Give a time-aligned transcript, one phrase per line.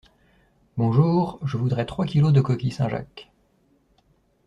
[0.77, 3.29] Bonjour, je voudrais trois kilos de coquilles Saint-Jacques.